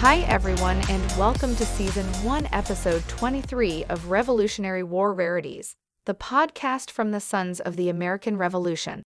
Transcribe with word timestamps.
Hi, 0.00 0.18
everyone, 0.28 0.80
and 0.88 1.02
welcome 1.18 1.56
to 1.56 1.66
Season 1.66 2.06
1, 2.22 2.50
Episode 2.52 3.02
23 3.08 3.84
of 3.86 4.10
Revolutionary 4.12 4.84
War 4.84 5.12
Rarities, 5.12 5.74
the 6.04 6.14
podcast 6.14 6.92
from 6.92 7.10
the 7.10 7.18
Sons 7.18 7.58
of 7.58 7.74
the 7.74 7.88
American 7.88 8.36
Revolution. 8.36 9.02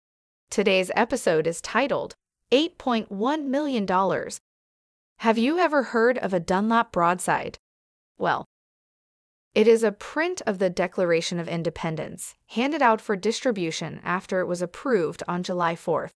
Today's 0.48 0.92
episode 0.94 1.48
is 1.48 1.60
titled 1.60 2.14
$8.1 2.52 3.46
Million. 3.46 4.30
Have 5.18 5.36
you 5.36 5.58
ever 5.58 5.82
heard 5.82 6.18
of 6.18 6.32
a 6.32 6.38
Dunlap 6.38 6.92
broadside? 6.92 7.58
Well, 8.16 8.44
it 9.56 9.66
is 9.66 9.82
a 9.82 9.90
print 9.90 10.40
of 10.46 10.60
the 10.60 10.70
Declaration 10.70 11.40
of 11.40 11.48
Independence, 11.48 12.36
handed 12.50 12.80
out 12.80 13.00
for 13.00 13.16
distribution 13.16 14.00
after 14.04 14.38
it 14.38 14.46
was 14.46 14.62
approved 14.62 15.24
on 15.26 15.42
July 15.42 15.74
4th. 15.74 16.12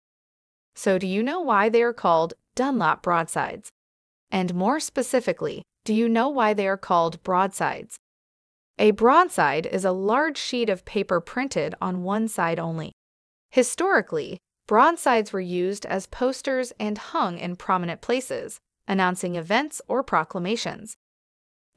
So, 0.76 0.96
do 0.96 1.08
you 1.08 1.24
know 1.24 1.40
why 1.40 1.68
they 1.68 1.82
are 1.82 1.92
called 1.92 2.34
Dunlap 2.54 3.02
broadsides? 3.02 3.72
And 4.30 4.54
more 4.54 4.80
specifically, 4.80 5.62
do 5.84 5.94
you 5.94 6.08
know 6.08 6.28
why 6.28 6.54
they 6.54 6.68
are 6.68 6.76
called 6.76 7.22
broadsides? 7.22 7.98
A 8.78 8.92
broadside 8.92 9.66
is 9.66 9.84
a 9.84 9.92
large 9.92 10.38
sheet 10.38 10.70
of 10.70 10.84
paper 10.84 11.20
printed 11.20 11.74
on 11.80 12.02
one 12.02 12.28
side 12.28 12.58
only. 12.58 12.92
Historically, 13.50 14.38
broadsides 14.66 15.32
were 15.32 15.40
used 15.40 15.84
as 15.86 16.06
posters 16.06 16.72
and 16.78 16.96
hung 16.96 17.38
in 17.38 17.56
prominent 17.56 18.00
places, 18.00 18.58
announcing 18.86 19.36
events 19.36 19.82
or 19.88 20.02
proclamations. 20.02 20.96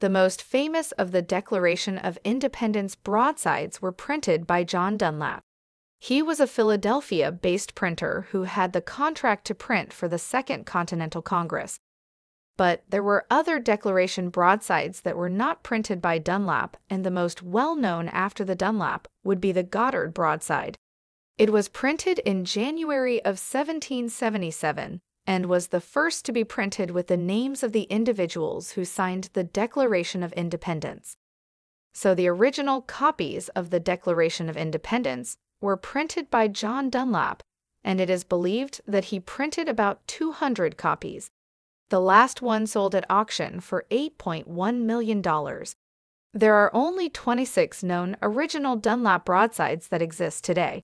The 0.00 0.08
most 0.10 0.42
famous 0.42 0.92
of 0.92 1.12
the 1.12 1.22
Declaration 1.22 1.98
of 1.98 2.18
Independence 2.24 2.94
broadsides 2.94 3.82
were 3.82 3.92
printed 3.92 4.46
by 4.46 4.64
John 4.64 4.96
Dunlap. 4.96 5.42
He 5.98 6.20
was 6.22 6.40
a 6.40 6.46
Philadelphia 6.46 7.32
based 7.32 7.74
printer 7.74 8.26
who 8.30 8.42
had 8.42 8.72
the 8.72 8.80
contract 8.80 9.46
to 9.46 9.54
print 9.54 9.92
for 9.92 10.08
the 10.08 10.18
Second 10.18 10.66
Continental 10.66 11.22
Congress. 11.22 11.78
But 12.56 12.84
there 12.88 13.02
were 13.02 13.26
other 13.30 13.58
Declaration 13.58 14.28
broadsides 14.28 15.00
that 15.00 15.16
were 15.16 15.28
not 15.28 15.62
printed 15.62 16.00
by 16.00 16.18
Dunlap, 16.18 16.76
and 16.88 17.04
the 17.04 17.10
most 17.10 17.42
well 17.42 17.74
known 17.74 18.08
after 18.08 18.44
the 18.44 18.54
Dunlap 18.54 19.08
would 19.24 19.40
be 19.40 19.50
the 19.50 19.64
Goddard 19.64 20.14
broadside. 20.14 20.78
It 21.36 21.52
was 21.52 21.68
printed 21.68 22.20
in 22.20 22.44
January 22.44 23.18
of 23.20 23.40
1777 23.40 25.00
and 25.26 25.46
was 25.46 25.68
the 25.68 25.80
first 25.80 26.24
to 26.24 26.32
be 26.32 26.44
printed 26.44 26.90
with 26.90 27.08
the 27.08 27.16
names 27.16 27.62
of 27.62 27.72
the 27.72 27.84
individuals 27.84 28.72
who 28.72 28.84
signed 28.84 29.30
the 29.32 29.42
Declaration 29.44 30.22
of 30.22 30.32
Independence. 30.34 31.16
So 31.92 32.14
the 32.14 32.28
original 32.28 32.82
copies 32.82 33.48
of 33.50 33.70
the 33.70 33.80
Declaration 33.80 34.48
of 34.48 34.56
Independence 34.56 35.36
were 35.60 35.76
printed 35.76 36.30
by 36.30 36.48
John 36.48 36.90
Dunlap, 36.90 37.42
and 37.82 38.00
it 38.00 38.10
is 38.10 38.22
believed 38.22 38.80
that 38.86 39.06
he 39.06 39.18
printed 39.18 39.68
about 39.68 40.06
200 40.06 40.76
copies. 40.76 41.30
The 41.94 42.00
last 42.00 42.42
one 42.42 42.66
sold 42.66 42.96
at 42.96 43.08
auction 43.08 43.60
for 43.60 43.86
$8.1 43.88 44.80
million. 44.80 45.22
There 46.32 46.54
are 46.56 46.74
only 46.74 47.08
26 47.08 47.84
known 47.84 48.16
original 48.20 48.74
Dunlap 48.74 49.24
broadsides 49.24 49.86
that 49.86 50.02
exist 50.02 50.42
today. 50.42 50.82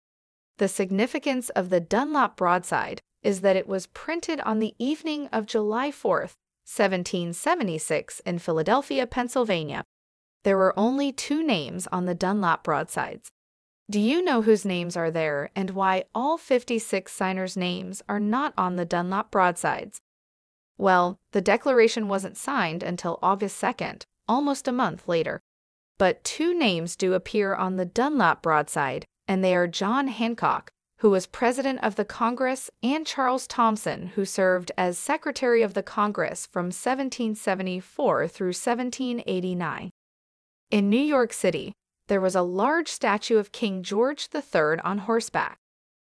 The 0.59 0.69
significance 0.69 1.49
of 1.49 1.69
the 1.69 1.81
Dunlap 1.81 2.37
broadside 2.37 3.01
is 3.25 3.41
that 3.41 3.57
it 3.57 3.67
was 3.67 3.89
printed 3.89 4.41
on 4.43 4.61
the 4.61 4.77
evening 4.79 5.27
of 5.33 5.47
July 5.47 5.91
4th, 5.91 6.39
1776, 6.65 8.21
in 8.21 8.39
Philadelphia, 8.39 9.05
Pennsylvania. 9.05 9.83
There 10.45 10.57
were 10.57 10.79
only 10.79 11.11
two 11.11 11.43
names 11.43 11.89
on 11.89 12.05
the 12.05 12.15
Dunlap 12.15 12.63
broadsides. 12.63 13.31
Do 13.91 13.99
you 13.99 14.23
know 14.23 14.43
whose 14.43 14.65
names 14.65 14.97
are 14.97 15.11
there 15.11 15.51
and 15.57 15.71
why 15.71 16.05
all 16.15 16.39
56 16.39 17.11
signers' 17.11 17.57
names 17.57 18.01
are 18.09 18.21
not 18.21 18.55
on 18.57 18.77
the 18.77 18.85
Dunlap 18.85 19.33
broadsides? 19.33 20.01
Well, 20.81 21.19
the 21.33 21.43
declaration 21.43 22.09
wasn't 22.09 22.39
signed 22.39 22.83
until 22.83 23.19
August 23.21 23.61
2nd, 23.61 24.05
almost 24.27 24.67
a 24.67 24.73
month 24.73 25.07
later. 25.07 25.43
But 25.99 26.25
two 26.25 26.59
names 26.59 26.97
do 26.97 27.13
appear 27.13 27.55
on 27.55 27.77
the 27.77 27.85
Dunlap 27.85 28.41
broadside, 28.41 29.05
and 29.29 29.45
they 29.45 29.55
are 29.55 29.67
John 29.67 30.09
Hancock, 30.09 30.71
who 31.01 31.11
was 31.11 31.27
president 31.27 31.81
of 31.83 31.97
the 31.97 32.07
Congress, 32.07 32.71
and 32.83 33.07
Charles 33.07 33.47
Thomson, 33.47 34.07
who 34.15 34.25
served 34.25 34.73
as 34.79 34.97
Secretary 34.97 35.61
of 35.61 35.75
the 35.75 35.83
Congress 35.83 36.47
from 36.47 36.69
1774 36.69 38.27
through 38.29 38.47
1789. 38.47 39.91
In 40.71 40.89
New 40.89 40.97
York 40.97 41.35
City, 41.35 41.75
there 42.07 42.23
was 42.23 42.35
a 42.35 42.41
large 42.41 42.89
statue 42.89 43.37
of 43.37 43.53
King 43.53 43.83
George 43.83 44.31
III 44.35 44.79
on 44.83 45.01
horseback. 45.01 45.59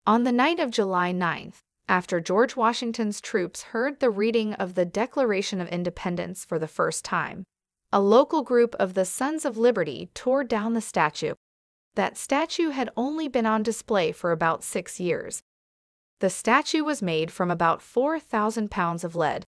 On 0.07 0.25
the 0.25 0.33
night 0.33 0.61
of 0.61 0.71
July 0.71 1.15
9th, 1.15 1.61
after 1.89 2.21
George 2.21 2.55
Washington's 2.55 3.21
troops 3.21 3.63
heard 3.63 3.99
the 3.99 4.11
reading 4.11 4.53
of 4.55 4.75
the 4.75 4.85
Declaration 4.85 5.61
of 5.61 5.69
Independence 5.69 6.45
for 6.45 6.59
the 6.59 6.69
first 6.69 7.05
time, 7.05 7.45
a 7.91 8.01
local 8.01 8.43
group 8.43 8.75
of 8.79 8.95
the 8.95 9.07
Sons 9.07 9.45
of 9.45 9.57
Liberty 9.57 10.11
tore 10.13 10.45
down 10.45 10.75
the 10.75 10.81
statue. 10.81 11.35
That 11.95 12.19
statue 12.19 12.71
had 12.71 12.91
only 12.97 13.29
been 13.29 13.47
on 13.47 13.63
display 13.63 14.13
for 14.13 14.31
about 14.31 14.63
six 14.63 15.01
years. 15.01 15.41
The 16.21 16.31
statue 16.31 16.85
was 16.85 17.01
made 17.01 17.31
from 17.31 17.51
about 17.51 17.81
4,000 17.81 18.71
pounds 18.71 19.05
of 19.05 19.17
lead, 19.17 19.45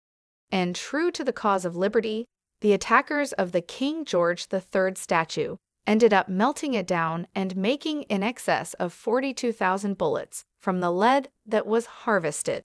and 0.52 0.76
true 0.76 1.12
to 1.12 1.24
the 1.24 1.34
cause 1.34 1.64
of 1.64 1.76
liberty, 1.76 2.26
the 2.62 2.74
attackers 2.74 3.32
of 3.34 3.52
the 3.52 3.62
King 3.62 4.04
George 4.04 4.48
III 4.52 4.96
statue 4.96 5.56
ended 5.88 6.14
up 6.14 6.28
melting 6.28 6.74
it 6.74 6.88
down 6.88 7.28
and 7.36 7.56
making 7.56 8.04
in 8.04 8.24
excess 8.24 8.74
of 8.76 8.92
42,000 8.92 9.98
bullets 9.98 10.44
from 10.66 10.80
the 10.80 10.90
lead 10.90 11.30
that 11.46 11.68
was 11.68 11.86
harvested. 11.86 12.64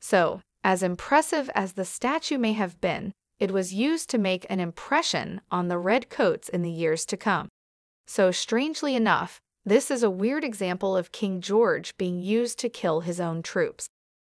So, 0.00 0.40
as 0.64 0.82
impressive 0.82 1.50
as 1.54 1.74
the 1.74 1.84
statue 1.84 2.38
may 2.38 2.54
have 2.54 2.80
been, 2.80 3.12
it 3.38 3.50
was 3.50 3.74
used 3.74 4.08
to 4.10 4.16
make 4.16 4.46
an 4.48 4.60
impression 4.60 5.42
on 5.50 5.68
the 5.68 5.76
red 5.76 6.08
coats 6.08 6.48
in 6.48 6.62
the 6.62 6.70
years 6.70 7.04
to 7.04 7.18
come. 7.18 7.50
So, 8.06 8.30
strangely 8.30 8.94
enough, 8.94 9.42
this 9.62 9.90
is 9.90 10.02
a 10.02 10.08
weird 10.08 10.42
example 10.42 10.96
of 10.96 11.12
King 11.12 11.42
George 11.42 11.94
being 11.98 12.18
used 12.18 12.58
to 12.60 12.70
kill 12.70 13.00
his 13.00 13.20
own 13.20 13.42
troops. 13.42 13.90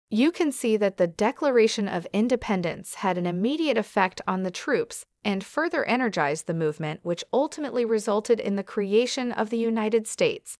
You 0.09 0.29
can 0.29 0.51
see 0.51 0.75
that 0.75 0.97
the 0.97 1.07
Declaration 1.07 1.87
of 1.87 2.07
Independence 2.11 2.95
had 2.95 3.17
an 3.17 3.25
immediate 3.25 3.77
effect 3.77 4.19
on 4.27 4.43
the 4.43 4.51
troops 4.51 5.05
and 5.23 5.45
further 5.45 5.85
energized 5.85 6.45
the 6.45 6.53
movement, 6.53 6.99
which 7.03 7.23
ultimately 7.31 7.85
resulted 7.85 8.41
in 8.41 8.57
the 8.57 8.63
creation 8.63 9.31
of 9.31 9.49
the 9.49 9.57
United 9.57 10.07
States. 10.07 10.57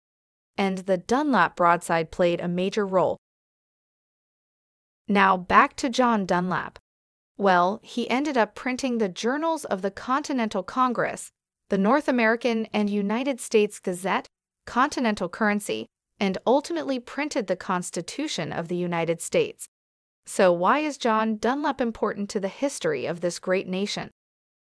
And 0.58 0.80
the 0.80 0.98
Dunlap 0.98 1.56
broadside 1.56 2.12
played 2.12 2.42
a 2.42 2.48
major 2.48 2.86
role. 2.86 3.18
Now, 5.08 5.38
back 5.38 5.76
to 5.78 5.90
John 5.90 6.26
Dunlap. 6.26 6.80
Well, 7.38 7.80
he 7.84 8.10
ended 8.10 8.36
up 8.36 8.56
printing 8.56 8.98
the 8.98 9.10
Journals 9.10 9.64
of 9.66 9.82
the 9.82 9.92
Continental 9.92 10.64
Congress, 10.64 11.32
the 11.70 11.78
North 11.78 12.08
American 12.08 12.66
and 12.74 12.90
United 12.90 13.40
States 13.40 13.80
Gazette, 13.80 14.28
Continental 14.66 15.30
Currency, 15.30 15.88
and 16.20 16.38
ultimately 16.48 17.00
printed 17.00 17.48
the 17.48 17.56
Constitution 17.56 18.52
of 18.52 18.68
the 18.68 18.76
United 18.76 19.22
States. 19.22 19.68
So, 20.26 20.52
why 20.52 20.80
is 20.80 20.98
John 20.98 21.38
Dunlap 21.38 21.80
important 21.80 22.30
to 22.32 22.40
the 22.40 22.48
history 22.48 23.06
of 23.06 23.22
this 23.22 23.40
great 23.40 23.68
nation? 23.68 24.10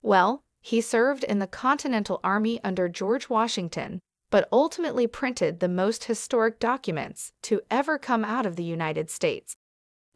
Well, 0.00 0.42
he 0.62 0.80
served 0.80 1.24
in 1.24 1.38
the 1.38 1.46
Continental 1.46 2.20
Army 2.22 2.60
under 2.62 2.88
George 2.88 3.28
Washington, 3.28 4.00
but 4.30 4.48
ultimately 4.52 5.06
printed 5.06 5.60
the 5.60 5.68
most 5.68 6.04
historic 6.04 6.58
documents 6.58 7.32
to 7.42 7.60
ever 7.70 7.98
come 7.98 8.24
out 8.24 8.46
of 8.46 8.56
the 8.56 8.64
United 8.64 9.10
States. 9.10 9.56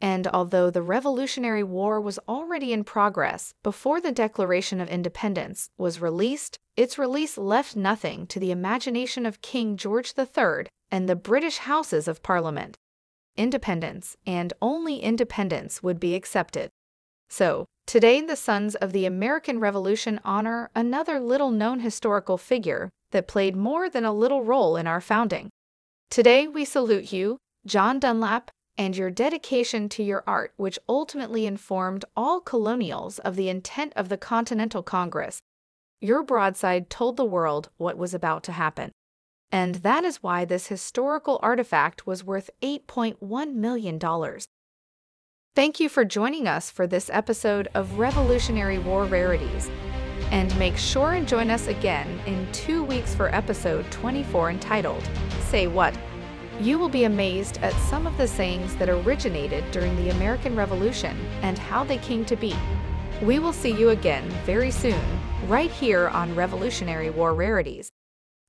And 0.01 0.27
although 0.27 0.69
the 0.69 0.81
Revolutionary 0.81 1.63
War 1.63 2.01
was 2.01 2.19
already 2.27 2.73
in 2.73 2.83
progress 2.83 3.53
before 3.63 4.01
the 4.01 4.11
Declaration 4.11 4.81
of 4.81 4.89
Independence 4.89 5.69
was 5.77 6.01
released, 6.01 6.57
its 6.75 6.97
release 6.97 7.37
left 7.37 7.75
nothing 7.75 8.27
to 8.27 8.39
the 8.39 8.51
imagination 8.51 9.25
of 9.25 9.41
King 9.41 9.77
George 9.77 10.13
III 10.17 10.67
and 10.91 11.07
the 11.07 11.15
British 11.15 11.59
Houses 11.59 12.07
of 12.07 12.23
Parliament. 12.23 12.77
Independence, 13.37 14.15
and 14.25 14.53
only 14.61 14.99
independence, 14.99 15.81
would 15.81 15.99
be 15.99 16.15
accepted. 16.15 16.69
So, 17.29 17.65
today 17.85 18.21
the 18.21 18.35
Sons 18.35 18.75
of 18.75 18.93
the 18.93 19.05
American 19.05 19.59
Revolution 19.59 20.19
honor 20.23 20.69
another 20.75 21.19
little 21.19 21.51
known 21.51 21.79
historical 21.79 22.37
figure 22.37 22.89
that 23.11 23.27
played 23.27 23.55
more 23.55 23.89
than 23.89 24.05
a 24.05 24.13
little 24.13 24.43
role 24.43 24.75
in 24.75 24.87
our 24.87 25.01
founding. 25.01 25.49
Today 26.09 26.47
we 26.47 26.65
salute 26.65 27.11
you, 27.11 27.37
John 27.65 27.99
Dunlap, 27.99 28.51
and 28.77 28.95
your 28.95 29.09
dedication 29.09 29.87
to 29.89 30.03
your 30.03 30.23
art, 30.27 30.53
which 30.57 30.79
ultimately 30.87 31.45
informed 31.45 32.05
all 32.15 32.39
colonials 32.41 33.19
of 33.19 33.35
the 33.35 33.49
intent 33.49 33.93
of 33.95 34.09
the 34.09 34.17
Continental 34.17 34.83
Congress. 34.83 35.39
Your 36.01 36.23
broadside 36.23 36.89
told 36.89 37.17
the 37.17 37.25
world 37.25 37.69
what 37.77 37.97
was 37.97 38.13
about 38.13 38.43
to 38.43 38.51
happen. 38.51 38.91
And 39.51 39.75
that 39.75 40.03
is 40.03 40.21
why 40.21 40.43
this 40.43 40.67
historical 40.67 41.39
artifact 41.41 42.05
was 42.05 42.23
worth 42.23 42.49
$8.1 42.61 43.53
million. 43.53 43.99
Thank 45.55 45.79
you 45.79 45.87
for 45.87 46.03
joining 46.03 46.47
us 46.47 46.69
for 46.69 46.85
this 46.85 47.09
episode 47.13 47.69
of 47.73 47.97
Revolutionary 47.97 48.77
War 48.77 49.05
Rarities. 49.05 49.69
And 50.31 50.57
make 50.57 50.77
sure 50.77 51.13
and 51.13 51.27
join 51.27 51.49
us 51.49 51.67
again 51.67 52.19
in 52.25 52.51
two 52.51 52.83
weeks 52.83 53.13
for 53.13 53.33
episode 53.33 53.89
24 53.91 54.51
entitled 54.51 55.07
Say 55.41 55.67
What? 55.67 55.97
You 56.59 56.79
will 56.79 56.89
be 56.89 57.03
amazed 57.03 57.57
at 57.57 57.73
some 57.89 58.07
of 58.07 58.17
the 58.17 58.27
sayings 58.27 58.75
that 58.77 58.89
originated 58.89 59.69
during 59.71 59.95
the 59.97 60.09
American 60.09 60.55
Revolution 60.55 61.17
and 61.41 61.57
how 61.57 61.83
they 61.83 61.97
came 61.97 62.23
to 62.25 62.35
be. 62.35 62.55
We 63.21 63.39
will 63.39 63.53
see 63.53 63.71
you 63.71 63.89
again 63.89 64.29
very 64.45 64.71
soon, 64.71 65.01
right 65.47 65.71
here 65.71 66.07
on 66.07 66.35
Revolutionary 66.35 67.09
War 67.09 67.33
Rarities. 67.33 67.89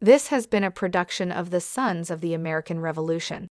This 0.01 0.29
has 0.29 0.47
been 0.47 0.65
a 0.65 0.71
production 0.71 1.33
of 1.33 1.51
the 1.51 1.61
Sons 1.61 2.11
of 2.11 2.21
the 2.21 2.35
American 2.35 2.81
Revolution. 2.81 3.49